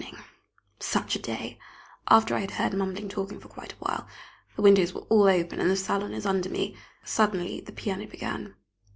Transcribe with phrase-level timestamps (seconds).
[0.03, 0.23] Evening.
[0.79, 1.59] Such a day!
[2.09, 4.07] After I had heard mumbling talking for quite a while
[4.55, 8.55] the windows were all open, and the salon is under me suddenly the piano began.